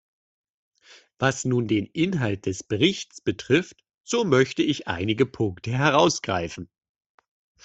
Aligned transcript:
Was 1.19 1.45
nun 1.45 1.67
den 1.67 1.85
Inhalt 1.85 2.47
des 2.47 2.63
Berichts 2.63 3.21
betrifft, 3.21 3.77
so 4.03 4.23
möchte 4.25 4.63
ich 4.63 4.87
einige 4.87 5.27
Punkte 5.27 5.69
herausgreifen. 5.73 6.71